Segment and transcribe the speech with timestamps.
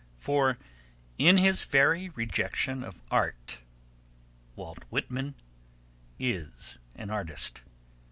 [0.17, 0.57] For
[1.19, 3.59] in his very rejection of art
[4.55, 5.35] Walt Whitman
[6.17, 7.61] is an artist.